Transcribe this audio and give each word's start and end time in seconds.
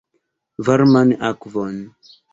Varman 0.65 1.09
akvon! 1.29 1.77